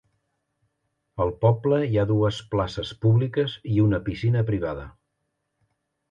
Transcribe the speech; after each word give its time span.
Al 1.25 1.33
poble 1.43 1.77
hi 1.91 1.99
ha 1.99 2.05
dues 2.11 2.39
places 2.55 2.93
públiques 3.03 3.57
i 3.75 3.77
una 3.83 3.99
piscina 4.09 4.43
privada. 4.49 4.87